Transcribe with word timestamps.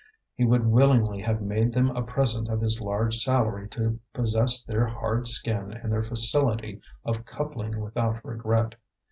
He 0.33 0.45
would 0.45 0.65
willingly 0.65 1.21
have 1.21 1.43
made 1.43 1.73
them 1.73 1.91
a 1.91 2.01
present 2.01 2.49
of 2.49 2.59
his 2.59 2.81
large 2.81 3.17
salary 3.17 3.69
to 3.69 3.99
possess 4.13 4.63
their 4.63 4.87
hard 4.87 5.27
skin 5.27 5.73
and 5.73 5.91
their 5.93 6.01
facility 6.01 6.81
of 7.05 7.23
coupling 7.23 7.79
without 7.79 8.25
regret. 8.25 8.73